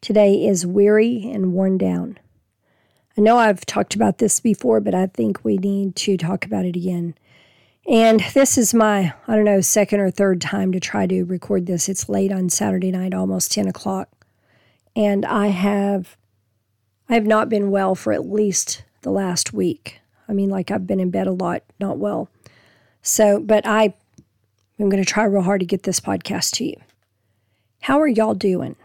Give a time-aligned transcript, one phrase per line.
[0.00, 2.18] today is Weary and Worn Down.
[3.18, 6.64] I know I've talked about this before, but I think we need to talk about
[6.64, 7.14] it again.
[7.86, 11.66] And this is my, I don't know, second or third time to try to record
[11.66, 11.88] this.
[11.88, 14.08] It's late on Saturday night, almost 10 o'clock.
[14.96, 16.16] And I have
[17.08, 20.00] I have not been well for at least the last week.
[20.28, 22.28] I mean, like I've been in bed a lot, not well.
[23.02, 23.94] So, but I
[24.78, 26.76] I'm going to try real hard to get this podcast to you.
[27.82, 28.76] How are y'all doing?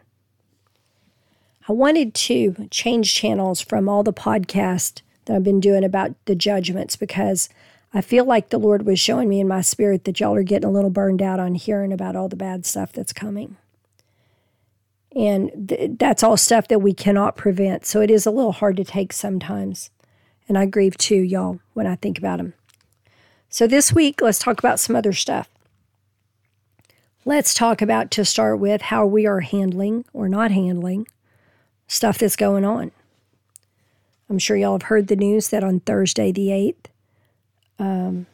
[1.67, 6.35] I wanted to change channels from all the podcasts that I've been doing about the
[6.35, 7.49] judgments because
[7.91, 10.69] I feel like the Lord was showing me in my spirit that y'all are getting
[10.69, 13.57] a little burned out on hearing about all the bad stuff that's coming.
[15.15, 17.85] And th- that's all stuff that we cannot prevent.
[17.85, 19.89] So it is a little hard to take sometimes.
[20.47, 22.53] And I grieve too, y'all, when I think about them.
[23.49, 25.49] So this week, let's talk about some other stuff.
[27.23, 31.07] Let's talk about, to start with, how we are handling or not handling
[31.87, 32.91] stuff that's going on.
[34.29, 36.85] I'm sure y'all have heard the news that on Thursday, the 8th,
[37.77, 38.25] um,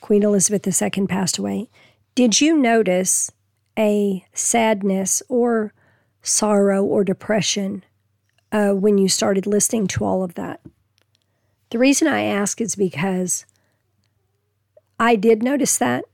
[0.00, 1.68] Queen Elizabeth II passed away.
[2.14, 3.30] Did you notice
[3.78, 5.72] a sadness or
[6.22, 7.84] sorrow or depression
[8.52, 10.60] uh, when you started listening to all of that?
[11.70, 13.46] The reason I ask is because
[14.98, 16.04] I did notice that.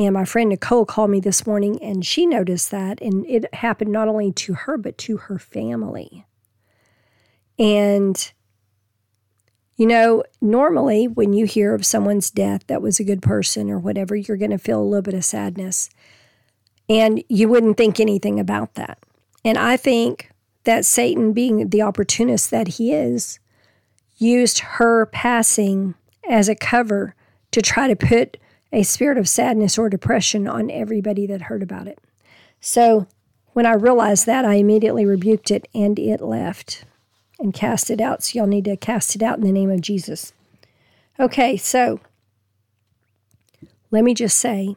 [0.00, 3.02] And my friend Nicole called me this morning and she noticed that.
[3.02, 6.24] And it happened not only to her, but to her family.
[7.58, 8.32] And
[9.76, 13.78] you know, normally when you hear of someone's death that was a good person or
[13.78, 15.90] whatever, you're going to feel a little bit of sadness.
[16.88, 18.98] And you wouldn't think anything about that.
[19.44, 20.30] And I think
[20.64, 23.38] that Satan, being the opportunist that he is,
[24.16, 25.94] used her passing
[26.26, 27.14] as a cover
[27.50, 28.38] to try to put
[28.72, 31.98] a spirit of sadness or depression on everybody that heard about it.
[32.60, 33.06] So
[33.52, 36.84] when I realized that, I immediately rebuked it and it left
[37.38, 38.22] and cast it out.
[38.22, 40.32] So y'all need to cast it out in the name of Jesus.
[41.18, 42.00] Okay, so
[43.90, 44.76] let me just say,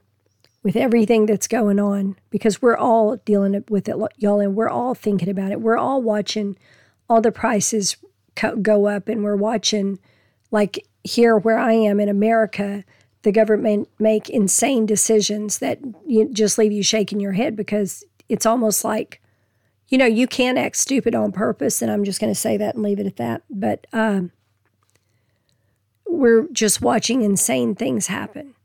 [0.64, 4.96] with everything that's going on, because we're all dealing with it, y'all, and we're all
[4.96, 5.62] thinking about it.
[5.62, 6.58] We're all watching
[7.10, 7.98] all the prices
[8.62, 10.00] go up, and we're watching,
[10.52, 12.86] like here where I am in America,
[13.24, 15.80] the government make insane decisions that
[16.32, 19.22] just leave you shaking your head because it's almost like
[19.90, 22.74] you know, you can act stupid on purpose, and I'm just going to say that
[22.74, 23.44] and leave it at that.
[23.48, 24.32] But um,
[26.08, 28.56] we're just watching insane things happen.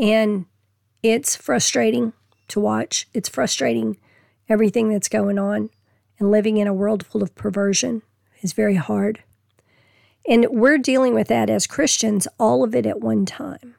[0.00, 0.46] And
[1.00, 2.12] it's frustrating
[2.48, 3.06] to watch.
[3.14, 3.98] It's frustrating
[4.48, 5.70] everything that's going on.
[6.18, 8.02] And living in a world full of perversion
[8.40, 9.22] is very hard.
[10.26, 13.74] And we're dealing with that as Christians, all of it at one time.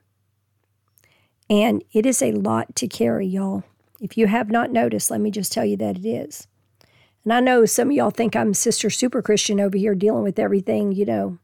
[1.50, 3.64] And it is a lot to carry, y'all.
[4.02, 6.48] If you have not noticed, let me just tell you that it is.
[7.24, 10.40] And I know some of y'all think I'm Sister Super Christian over here dealing with
[10.40, 11.38] everything, you know,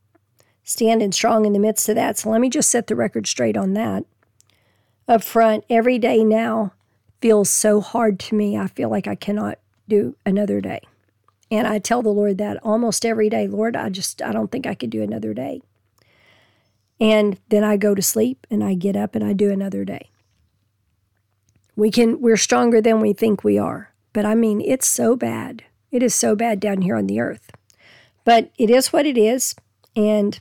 [0.64, 2.18] standing strong in the midst of that.
[2.18, 4.04] So let me just set the record straight on that.
[5.08, 6.74] Up front, every day now
[7.22, 8.58] feels so hard to me.
[8.58, 9.58] I feel like I cannot
[9.88, 10.82] do another day.
[11.52, 14.68] And I tell the Lord that almost every day, Lord, I just, I don't think
[14.68, 15.62] I could do another day.
[17.00, 20.10] And then I go to sleep and I get up and I do another day.
[21.76, 23.94] We can, we're stronger than we think we are.
[24.12, 25.64] But I mean, it's so bad.
[25.92, 27.52] It is so bad down here on the earth.
[28.26, 29.56] But it is what it is.
[29.96, 30.40] And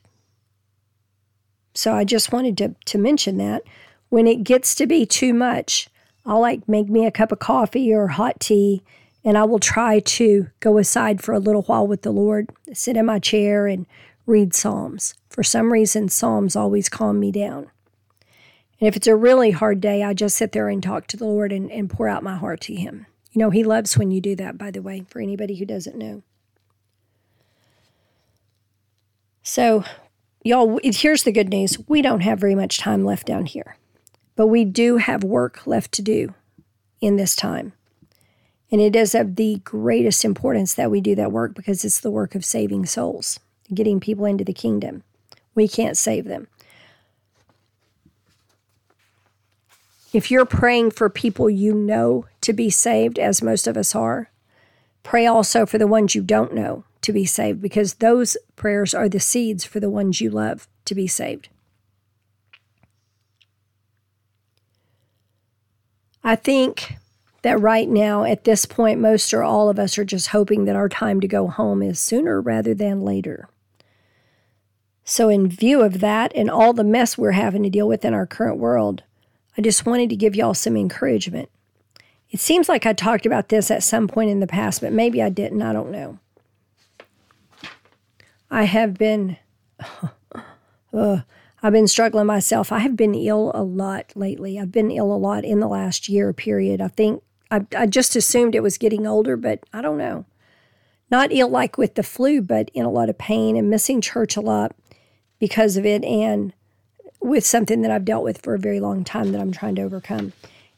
[1.74, 3.62] so I just wanted to, to mention that.
[4.08, 5.88] When it gets to be too much,
[6.26, 8.83] I'll like make me a cup of coffee or hot tea,
[9.28, 12.97] and I will try to go aside for a little while with the Lord, sit
[12.97, 13.84] in my chair and
[14.25, 15.13] read Psalms.
[15.28, 17.71] For some reason, Psalms always calm me down.
[18.80, 21.27] And if it's a really hard day, I just sit there and talk to the
[21.27, 23.04] Lord and, and pour out my heart to Him.
[23.33, 25.98] You know, he loves when you do that, by the way, for anybody who doesn't
[25.98, 26.22] know.
[29.42, 29.84] So,
[30.42, 33.77] y'all, here's the good news we don't have very much time left down here,
[34.36, 36.33] but we do have work left to do
[37.03, 37.74] in this time.
[38.70, 42.10] And it is of the greatest importance that we do that work because it's the
[42.10, 43.41] work of saving souls,
[43.72, 45.03] getting people into the kingdom.
[45.54, 46.48] We can't save them.
[50.12, 54.30] If you're praying for people you know to be saved, as most of us are,
[55.09, 59.09] Pray also for the ones you don't know to be saved, because those prayers are
[59.09, 61.48] the seeds for the ones you love to be saved.
[66.22, 66.97] I think
[67.42, 70.76] that right now, at this point, most or all of us are just hoping that
[70.76, 73.48] our time to go home is sooner rather than later.
[75.04, 78.12] So, in view of that and all the mess we're having to deal with in
[78.12, 79.04] our current world,
[79.56, 81.48] I just wanted to give y'all some encouragement.
[82.30, 85.22] It seems like I talked about this at some point in the past, but maybe
[85.22, 85.62] I didn't.
[85.62, 86.18] I don't know.
[88.50, 89.38] I have been,
[90.92, 91.20] uh,
[91.62, 92.70] I've been struggling myself.
[92.70, 94.58] I have been ill a lot lately.
[94.58, 96.80] I've been ill a lot in the last year period.
[96.80, 100.27] I think I, I just assumed it was getting older, but I don't know.
[101.10, 104.36] Not ill like with the flu, but in a lot of pain and missing church
[104.36, 104.74] a lot
[105.39, 106.53] because of it and
[107.21, 109.83] with something that I've dealt with for a very long time that I'm trying to
[109.83, 110.33] overcome.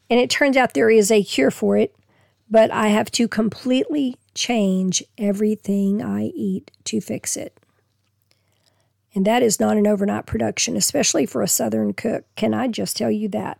[0.08, 1.94] And it turns out there is a cure for it,
[2.49, 7.56] but I have to completely change everything I eat to fix it.
[9.14, 12.25] And that is not an overnight production, especially for a Southern cook.
[12.37, 13.58] Can I just tell you that?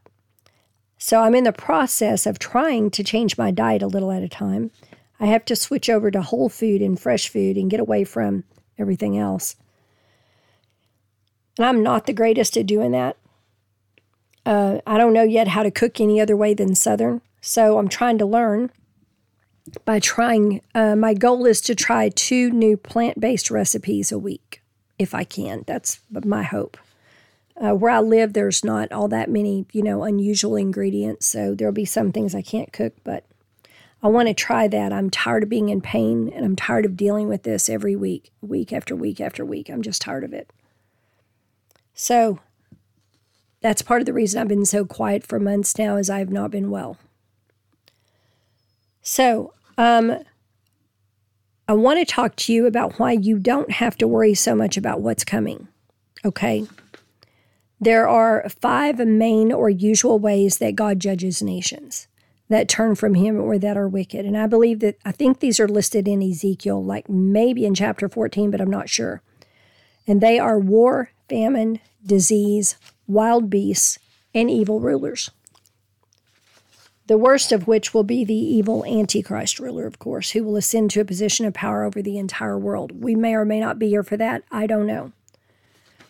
[1.03, 4.29] So I'm in the process of trying to change my diet a little at a
[4.29, 4.71] time.
[5.19, 8.45] I have to switch over to whole food and fresh food and get away from
[8.79, 9.57] everything else.
[11.57, 13.17] And I'm not the greatest at doing that.
[14.45, 17.23] Uh, I don't know yet how to cook any other way than Southern.
[17.41, 18.71] So I'm trying to learn
[19.87, 20.61] by trying.
[20.75, 24.63] Uh, my goal is to try two new plant based recipes a week
[24.99, 25.65] if I can.
[25.67, 26.77] That's my hope.
[27.63, 31.27] Uh, where I live, there's not all that many, you know, unusual ingredients.
[31.27, 33.27] So there'll be some things I can't cook, but
[34.03, 34.93] I want to try that.
[34.93, 38.31] I'm tired of being in pain and I'm tired of dealing with this every week,
[38.41, 39.69] week after week after week.
[39.69, 40.51] I'm just tired of it.
[41.93, 42.39] So
[43.61, 46.31] that's part of the reason I've been so quiet for months now is I have
[46.31, 46.97] not been well.
[49.03, 50.25] So, um,
[51.69, 54.77] I want to talk to you about why you don't have to worry so much
[54.77, 55.69] about what's coming.
[56.25, 56.67] Okay.
[57.81, 62.09] There are five main or usual ways that God judges nations
[62.51, 64.27] that turn from Him or that are wicked.
[64.27, 68.09] And I believe that, I think these are listed in Ezekiel, like maybe in chapter
[68.09, 69.23] 14, but I'm not sure.
[70.07, 73.99] And they are war, famine, disease, wild beasts,
[74.35, 75.31] and evil rulers.
[77.07, 80.91] The worst of which will be the evil Antichrist ruler, of course, who will ascend
[80.93, 83.03] to a position of power over the entire world.
[83.03, 84.43] We may or may not be here for that.
[84.51, 85.13] I don't know.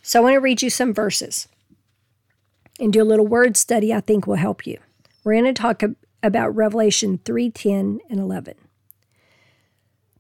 [0.02, 1.48] So I want to read you some verses
[2.80, 4.78] and do a little word study I think will help you.
[5.22, 5.82] We're going to talk
[6.22, 8.54] about Revelation 3 10 and 11.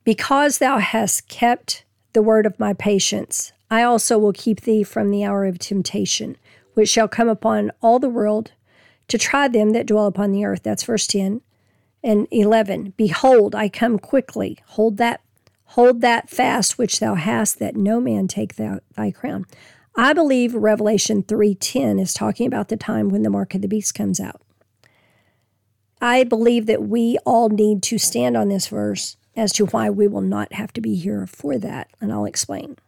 [0.04, 5.10] Because thou hast kept the word of my patience, I also will keep thee from
[5.10, 6.36] the hour of temptation,
[6.74, 8.52] which shall come upon all the world
[9.08, 10.62] to try them that dwell upon the earth.
[10.62, 11.40] That's verse 10
[12.02, 12.94] and 11.
[12.96, 14.58] Behold, I come quickly.
[14.68, 15.20] Hold that
[15.74, 19.46] hold that fast which thou hast that no man take thou, thy crown.
[20.02, 23.94] I believe Revelation 3:10 is talking about the time when the mark of the beast
[23.94, 24.40] comes out.
[26.00, 30.08] I believe that we all need to stand on this verse as to why we
[30.08, 32.78] will not have to be here for that, and I'll explain.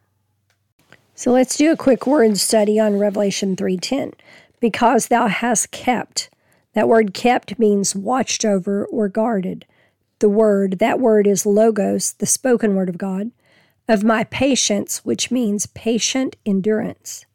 [1.14, 4.14] So let's do a quick word study on Revelation 3:10.
[4.58, 6.30] Because thou hast kept.
[6.72, 9.66] That word kept means watched over or guarded.
[10.20, 13.32] The word, that word is logos, the spoken word of God,
[13.88, 17.26] of my patience, which means patient endurance.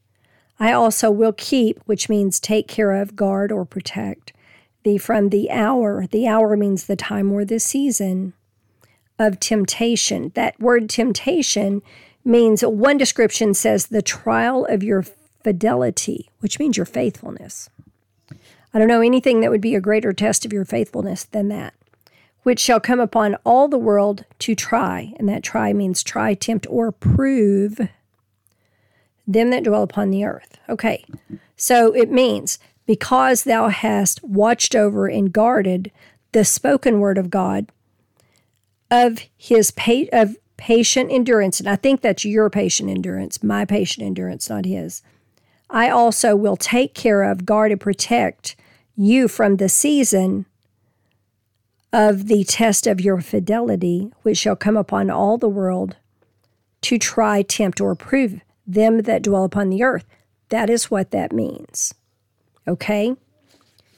[0.60, 4.34] I also will keep, which means take care of, guard, or protect
[4.84, 6.08] thee from the hour.
[6.08, 8.34] The hour means the time or the season
[9.20, 10.32] of temptation.
[10.36, 11.82] That word temptation
[12.24, 15.04] means one description says the trial of your
[15.44, 17.70] fidelity, which means your faithfulness.
[18.74, 21.74] I don't know anything that would be a greater test of your faithfulness than that,
[22.48, 26.66] which shall come upon all the world to try, and that try means try, tempt,
[26.70, 27.89] or prove
[29.27, 30.58] them that dwell upon the earth.
[30.70, 31.04] Okay,
[31.58, 35.92] so it means because thou hast watched over and guarded
[36.32, 37.68] the spoken word of God
[38.89, 44.06] of his pa- of patient endurance, and I think that's your patient endurance, my patient
[44.06, 45.01] endurance, not his.
[45.70, 48.56] I also will take care of, guard, and protect
[48.96, 50.46] you from the season
[51.94, 55.96] of the test of your fidelity, which shall come upon all the world
[56.82, 60.06] to try, tempt, or prove them that dwell upon the earth.
[60.50, 61.94] That is what that means.
[62.67, 63.15] Okay?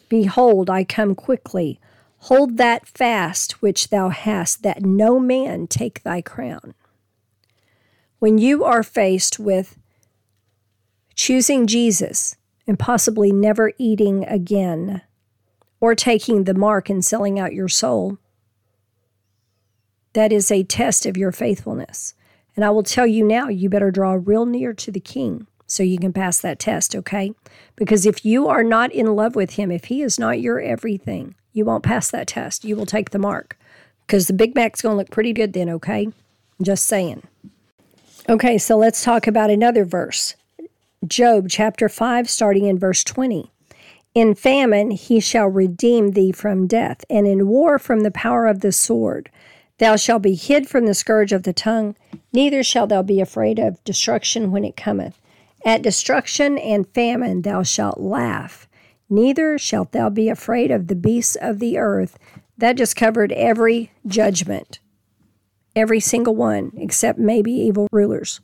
[0.08, 1.80] Behold, I come quickly.
[2.24, 6.74] Hold that fast which thou hast, that no man take thy crown.
[8.20, 9.78] When you are faced with
[11.16, 12.36] choosing Jesus
[12.68, 15.02] and possibly never eating again,
[15.82, 18.18] or taking the mark and selling out your soul,
[20.14, 22.16] That is a test of your faithfulness.
[22.56, 25.84] And I will tell you now, you better draw real near to the king so
[25.84, 27.32] you can pass that test, okay?
[27.76, 31.36] Because if you are not in love with him, if he is not your everything,
[31.54, 32.66] you won't pass that test.
[32.66, 33.58] You will take the mark
[34.06, 36.10] because the Big Mac's going to look pretty good then, okay?
[36.62, 37.24] Just saying.
[38.28, 40.36] Okay, so let's talk about another verse
[41.08, 43.52] Job chapter 5, starting in verse 20.
[44.20, 48.60] In famine he shall redeem thee from death, and in war from the power of
[48.60, 49.30] the sword.
[49.78, 51.96] Thou shalt be hid from the scourge of the tongue,
[52.34, 55.22] neither shalt thou be afraid of destruction when it cometh.
[55.64, 58.68] At destruction and famine thou shalt laugh,
[59.10, 62.20] neither shalt thou be afraid of the beasts of the earth.
[62.58, 64.82] That just covered every judgment,
[65.78, 68.42] every single one, except maybe evil rulers.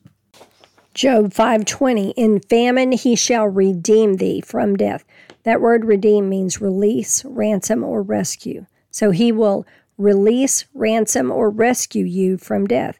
[0.93, 5.03] Job 5:20 In famine he shall redeem thee from death.
[5.45, 8.65] That word redeem means release, ransom or rescue.
[8.89, 9.65] So he will
[9.97, 12.99] release, ransom or rescue you from death.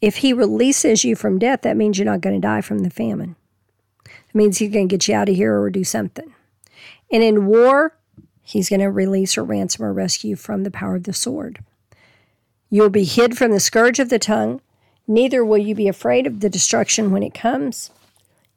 [0.00, 2.90] If he releases you from death, that means you're not going to die from the
[2.90, 3.36] famine.
[4.04, 6.34] It means he's going to get you out of here or do something.
[7.12, 7.96] And in war,
[8.42, 11.60] he's going to release or ransom or rescue from the power of the sword.
[12.70, 14.60] You'll be hid from the scourge of the tongue.
[15.06, 17.90] Neither will you be afraid of the destruction when it comes.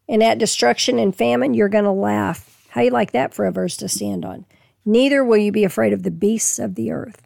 [0.10, 2.57] And at destruction and famine, you're going to laugh.
[2.78, 4.46] How you like that for a verse to stand on?
[4.86, 7.24] Neither will you be afraid of the beasts of the earth.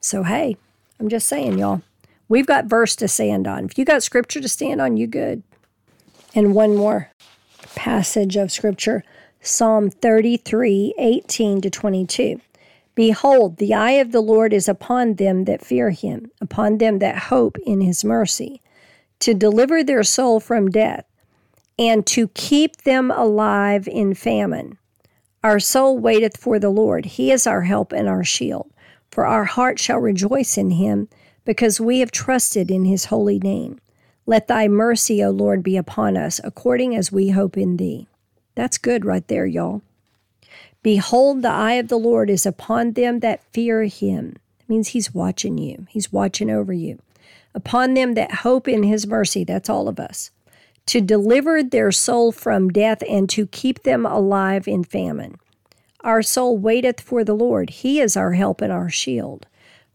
[0.00, 0.56] So, hey,
[0.98, 1.82] I'm just saying, y'all,
[2.28, 3.66] we've got verse to stand on.
[3.66, 5.44] If you got scripture to stand on, you good.
[6.34, 7.12] And one more
[7.76, 9.04] passage of scripture
[9.40, 12.40] Psalm 33 18 to 22.
[12.96, 17.16] Behold, the eye of the Lord is upon them that fear him, upon them that
[17.16, 18.60] hope in his mercy,
[19.20, 21.04] to deliver their soul from death,
[21.78, 24.78] and to keep them alive in famine.
[25.44, 27.04] Our soul waiteth for the Lord.
[27.04, 28.70] He is our help and our shield.
[29.10, 31.08] For our heart shall rejoice in him,
[31.44, 33.78] because we have trusted in his holy name.
[34.26, 38.08] Let thy mercy, O Lord, be upon us, according as we hope in thee.
[38.56, 39.82] That's good right there, y'all.
[40.82, 44.36] Behold, the eye of the Lord is upon them that fear him.
[44.60, 46.98] It means he's watching you, he's watching over you.
[47.54, 50.30] Upon them that hope in his mercy, that's all of us,
[50.86, 55.38] to deliver their soul from death and to keep them alive in famine.
[56.02, 59.46] Our soul waiteth for the Lord, he is our help and our shield.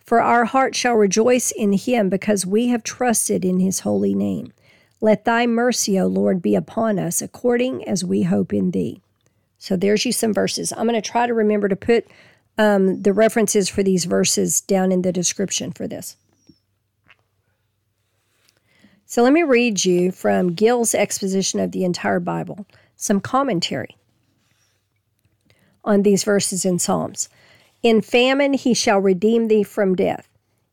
[0.05, 4.51] For our heart shall rejoice in him because we have trusted in his holy name.
[4.99, 9.01] Let thy mercy, O Lord, be upon us according as we hope in thee.
[9.57, 10.73] So there's you some verses.
[10.73, 12.07] I'm going to try to remember to put
[12.57, 16.17] um, the references for these verses down in the description for this.
[19.11, 22.65] So let me read you from Gill's exposition of the entire Bible,
[22.95, 23.97] some commentary
[25.83, 27.27] on these verses in Psalms.
[27.83, 30.29] In famine he shall redeem thee from death.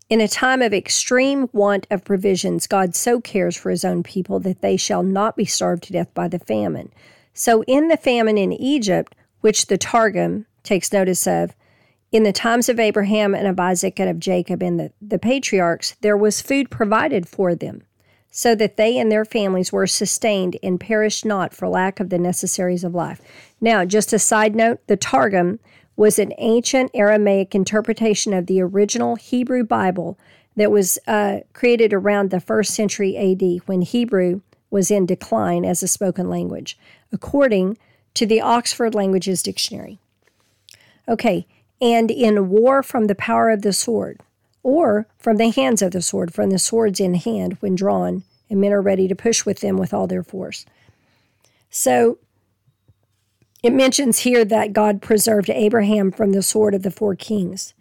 [0.09, 4.39] In a time of extreme want of provisions, God so cares for his own people
[4.39, 6.93] that they shall not be starved to death by the famine.
[7.35, 11.57] So, in the famine in Egypt, which the Targum takes notice of,
[12.13, 15.97] in the times of Abraham and of Isaac and of Jacob and the, the patriarchs,
[16.03, 17.83] there was food provided for them,
[18.31, 22.19] so that they and their families were sustained and perished not for lack of the
[22.19, 23.21] necessaries of life.
[23.61, 25.59] Now, just a side note the Targum
[25.97, 30.19] was an ancient Aramaic interpretation of the original Hebrew Bible
[30.57, 35.83] that was uh, created around the first century AD when Hebrew was in decline as
[35.83, 36.79] a spoken language
[37.13, 37.79] according
[38.15, 39.99] to the Oxford Languages Dictionary.
[41.09, 41.47] Okay,
[41.81, 44.21] and in war from the power of the sword,
[44.69, 48.61] or from the hands of the sword, from the swords in hand when drawn, and
[48.61, 50.67] men are ready to push with them with all their force.
[51.71, 52.19] So
[53.63, 57.73] it mentions here that God preserved Abraham from the sword of the four kings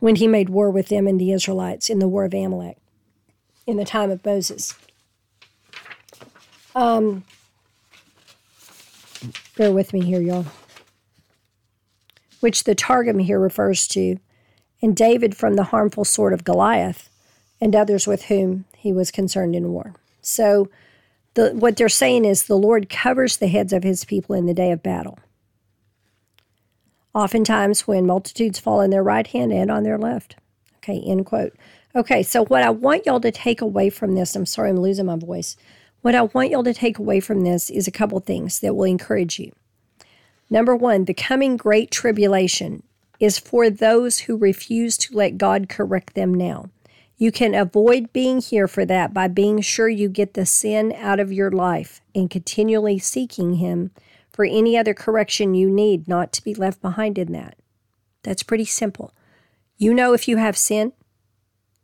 [0.00, 2.76] when he made war with them and the Israelites in the war of Amalek
[3.64, 4.74] in the time of Moses.
[6.74, 7.22] Um,
[9.56, 10.46] Bear with me here, y'all.
[12.40, 14.18] Which the Targum here refers to,
[14.82, 17.10] and David from the harmful sword of Goliath,
[17.60, 19.94] and others with whom he was concerned in war.
[20.20, 20.68] So,
[21.34, 24.54] the, what they're saying is the Lord covers the heads of his people in the
[24.54, 25.18] day of battle.
[27.14, 30.36] Oftentimes, when multitudes fall on their right hand and on their left.
[30.78, 31.54] Okay, end quote.
[31.94, 35.06] Okay, so what I want y'all to take away from this, I'm sorry I'm losing
[35.06, 35.56] my voice.
[36.02, 38.84] What I want y'all to take away from this is a couple things that will
[38.84, 39.52] encourage you.
[40.50, 42.82] Number one, the coming great tribulation
[43.18, 46.70] is for those who refuse to let God correct them now.
[47.18, 51.18] You can avoid being here for that by being sure you get the sin out
[51.18, 53.90] of your life and continually seeking Him
[54.28, 57.56] for any other correction you need not to be left behind in that.
[58.22, 59.14] That's pretty simple.
[59.78, 60.92] You know if you have sin,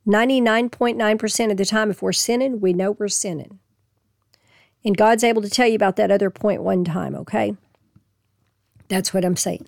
[0.06, 3.58] 99.9% of the time, if we're sinning, we know we're sinning.
[4.84, 7.56] And God's able to tell you about that other point one time, okay?
[8.88, 9.66] That's what I'm saying.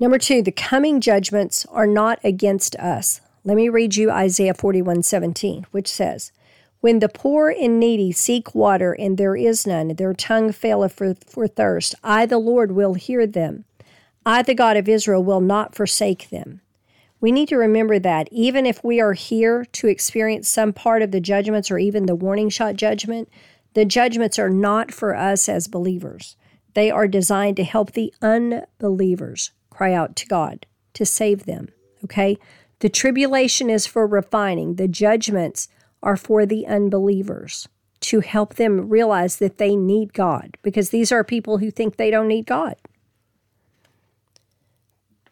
[0.00, 3.20] Number two, the coming judgments are not against us.
[3.44, 6.32] Let me read you Isaiah 41 17, which says,
[6.80, 11.14] When the poor and needy seek water and there is none, their tongue faileth for,
[11.14, 13.66] for thirst, I, the Lord, will hear them.
[14.26, 16.60] I, the God of Israel, will not forsake them.
[17.20, 21.12] We need to remember that even if we are here to experience some part of
[21.12, 23.28] the judgments or even the warning shot judgment,
[23.74, 26.36] the judgments are not for us as believers.
[26.74, 31.68] They are designed to help the unbelievers cry out to God to save them.
[32.04, 32.38] Okay?
[32.80, 35.68] The tribulation is for refining, the judgments
[36.02, 37.68] are for the unbelievers
[38.00, 42.10] to help them realize that they need God because these are people who think they
[42.10, 42.76] don't need God.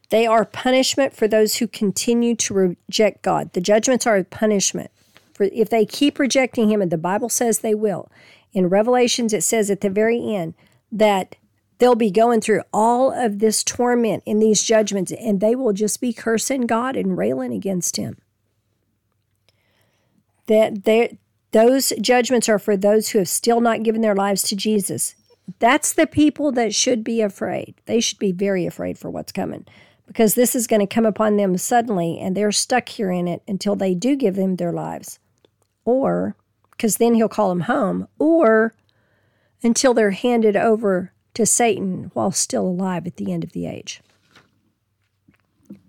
[0.08, 3.52] They are punishment for those who continue to reject God.
[3.52, 4.90] The judgments are a punishment
[5.32, 8.10] for if they keep rejecting Him, and the Bible says they will.
[8.52, 10.54] In Revelations, it says at the very end
[10.90, 11.36] that
[11.82, 16.00] they'll be going through all of this torment in these judgments, and they will just
[16.00, 18.18] be cursing God and railing against Him.
[20.46, 21.18] That they,
[21.50, 25.16] those judgments are for those who have still not given their lives to Jesus.
[25.58, 27.74] That's the people that should be afraid.
[27.86, 29.66] They should be very afraid for what's coming
[30.06, 33.42] because this is going to come upon them suddenly and they're stuck here in it
[33.48, 35.18] until they do give them their lives.
[35.84, 36.36] Or,
[36.70, 38.72] because then he'll call them home, or
[39.64, 44.00] until they're handed over to Satan while still alive at the end of the age.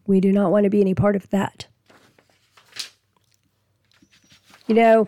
[0.05, 1.67] We do not want to be any part of that.
[4.67, 5.07] You know,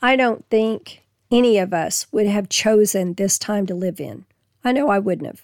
[0.00, 4.24] I don't think any of us would have chosen this time to live in.
[4.64, 5.42] I know I wouldn't have.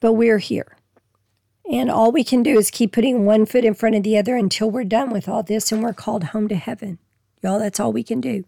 [0.00, 0.76] But we're here.
[1.70, 4.36] And all we can do is keep putting one foot in front of the other
[4.36, 6.98] until we're done with all this and we're called home to heaven.
[7.42, 8.44] Y'all, that's all we can do.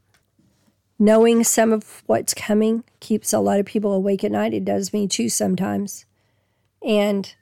[0.98, 4.54] Knowing some of what's coming keeps a lot of people awake at night.
[4.54, 6.06] It does me too sometimes.
[6.82, 7.34] And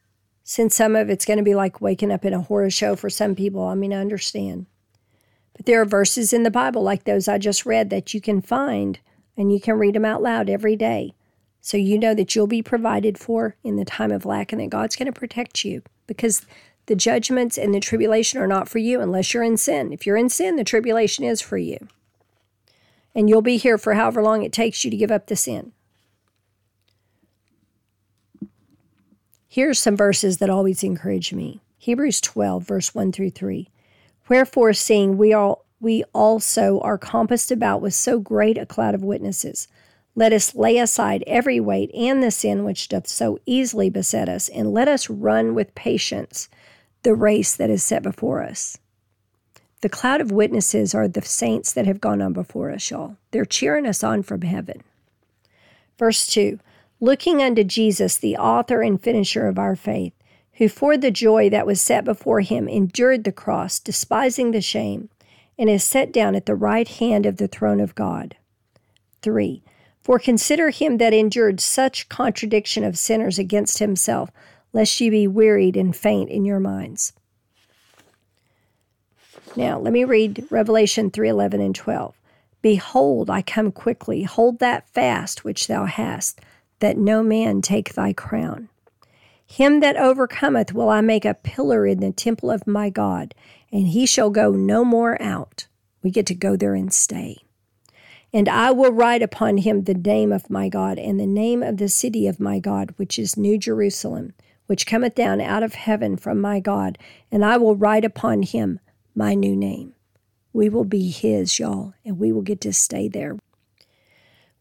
[0.43, 3.09] since some of it's going to be like waking up in a horror show for
[3.09, 4.67] some people, I mean, I understand.
[5.57, 8.43] But there are verses in the Bible like those I just read that you can
[8.43, 8.99] find
[9.37, 11.15] and you can read them out loud every day
[11.61, 14.69] so you know that you'll be provided for in the time of lack and that
[14.69, 16.45] God's going to protect you because
[16.87, 19.93] the judgments and the tribulation are not for you unless you're in sin.
[19.93, 21.79] If you're in sin, the tribulation is for you.
[23.15, 25.73] And you'll be here for however long it takes you to give up the sin.
[29.47, 31.61] Here's some verses that always encourage me.
[31.79, 33.69] Hebrews 12, verse 1 through 3.
[34.29, 39.05] Wherefore, seeing we all we also are compassed about with so great a cloud of
[39.05, 39.69] witnesses,
[40.15, 44.49] let us lay aside every weight and the sin which doth so easily beset us,
[44.49, 46.49] and let us run with patience
[47.03, 48.79] the race that is set before us.
[49.85, 53.19] The cloud of witnesses are the saints that have gone on before us, y'all.
[53.33, 54.83] They're cheering us on from heaven.
[55.99, 56.59] Verse 2
[57.01, 60.15] Looking unto Jesus, the author and finisher of our faith,
[60.55, 65.11] who for the joy that was set before him endured the cross, despising the shame,
[65.59, 68.37] and is set down at the right hand of the throne of God.
[69.21, 69.63] 3.
[70.01, 74.31] For consider him that endured such contradiction of sinners against himself,
[74.73, 77.13] lest ye be wearied and faint in your minds.
[79.57, 82.21] Now, let me read Revelation 3:11 and 12.
[82.61, 84.25] Behold, I come quickly.
[84.25, 86.41] Hold that fast which thou hast,
[86.81, 88.69] that no man take thy crown.
[89.47, 93.35] Him that overcometh will I make a pillar in the temple of my God,
[93.71, 95.69] and he shall go no more out.
[96.03, 97.39] We get to go there and stay.
[98.33, 101.77] And I will write upon him the name of my God and the name of
[101.77, 104.33] the city of my God, which is New Jerusalem,
[104.67, 106.99] which cometh down out of heaven from my God,
[107.31, 108.81] and I will write upon him
[109.15, 109.95] my new name.
[110.53, 113.37] We will be his, y'all, and we will get to stay there.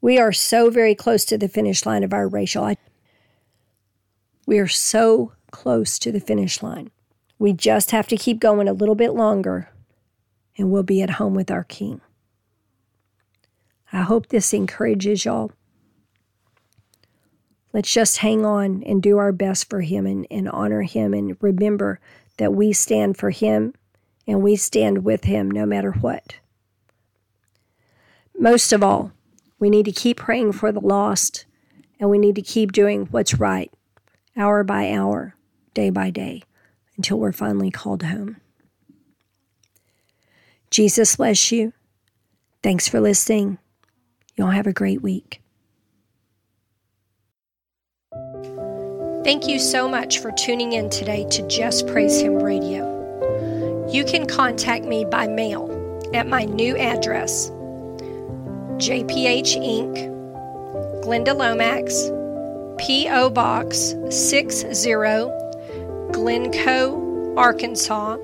[0.02, 2.76] We are so very close to the finish line of our race, y'all.
[4.46, 6.92] We are so close to the finish line.
[7.39, 9.70] We just have to keep going a little bit longer,
[10.58, 12.02] and we'll be at home with our King.
[13.92, 15.52] I hope this encourages y'all.
[17.72, 21.38] Let's just hang on and do our best for Him and, and honor Him and
[21.39, 22.00] remember
[22.38, 23.74] that we stand for Him
[24.28, 26.36] and we stand with Him no matter what.
[28.38, 29.12] Most of all,
[29.60, 31.46] we need to keep praying for the lost
[32.00, 33.72] and we need to keep doing what's right,
[34.36, 35.36] hour by hour,
[35.74, 36.44] day by day,
[36.98, 38.38] until we're finally called home.
[40.70, 41.72] Jesus bless you.
[42.62, 43.58] Thanks for listening.
[44.36, 45.42] Y'all have a great week.
[49.24, 52.92] Thank you so much for tuning in today to Just Praise Him Radio.
[53.93, 55.69] You can contact me by mail
[56.15, 57.51] at my new address
[58.82, 60.10] JPH Inc.,
[61.03, 62.10] Glenda Lomax,
[62.84, 63.29] P.O.
[63.29, 64.95] Box 60,
[66.12, 68.17] Glencoe, Arkansas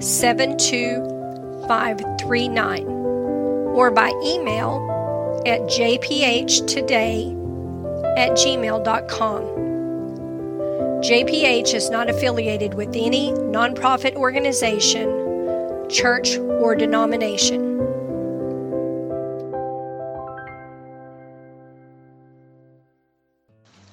[0.00, 7.30] 72539, or by email at jphtoday
[8.18, 9.61] at gmail.com.
[11.02, 17.80] JPH is not affiliated with any nonprofit organization, church, or denomination.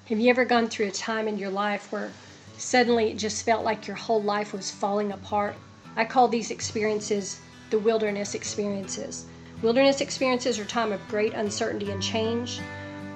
[0.06, 2.12] Have you ever gone through a time in your life where
[2.60, 5.56] suddenly it just felt like your whole life was falling apart?
[5.96, 7.40] I call these experiences
[7.72, 9.26] the wilderness experiences.
[9.64, 12.60] Wilderness experiences are time of great uncertainty and change.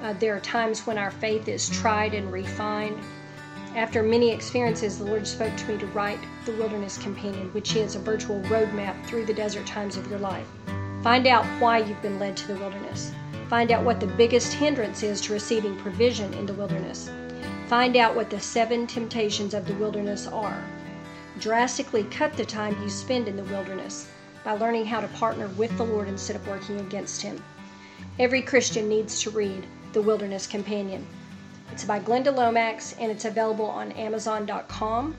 [0.02, 2.98] Uh, there are times when our faith is tried and refined.
[3.76, 7.96] After many experiences, the Lord spoke to me to write the Wilderness Companion, which is
[7.96, 10.48] a virtual roadmap through the desert times of your life.
[11.02, 13.12] Find out why you've been led to the wilderness.
[13.50, 17.10] Find out what the biggest hindrance is to receiving provision in the wilderness.
[17.68, 20.64] Find out what the seven temptations of the wilderness are.
[21.40, 24.08] Drastically cut the time you spend in the wilderness
[24.44, 27.44] by learning how to partner with the Lord instead of working against Him.
[28.20, 31.08] Every Christian needs to read The Wilderness Companion.
[31.74, 35.16] It's by Glenda Lomax and it's available on Amazon.com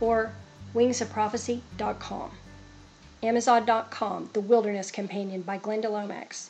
[0.00, 0.32] or
[0.74, 2.30] wingsofprophecy.com.
[3.22, 6.48] Amazon.com, The Wilderness Companion by Glenda Lomax.